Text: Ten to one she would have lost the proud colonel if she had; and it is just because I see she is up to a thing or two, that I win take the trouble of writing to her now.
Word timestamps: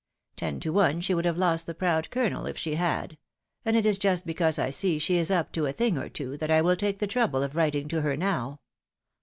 Ten 0.35 0.59
to 0.61 0.73
one 0.73 0.99
she 0.99 1.13
would 1.13 1.25
have 1.25 1.37
lost 1.37 1.67
the 1.67 1.75
proud 1.75 2.09
colonel 2.09 2.47
if 2.47 2.57
she 2.57 2.73
had; 2.73 3.19
and 3.63 3.77
it 3.77 3.85
is 3.85 3.99
just 3.99 4.25
because 4.25 4.57
I 4.57 4.71
see 4.71 4.97
she 4.97 5.17
is 5.17 5.29
up 5.29 5.51
to 5.51 5.67
a 5.67 5.71
thing 5.71 5.95
or 5.95 6.09
two, 6.09 6.37
that 6.37 6.49
I 6.49 6.59
win 6.59 6.75
take 6.77 6.97
the 6.97 7.05
trouble 7.05 7.43
of 7.43 7.55
writing 7.55 7.87
to 7.89 8.01
her 8.01 8.17
now. 8.17 8.61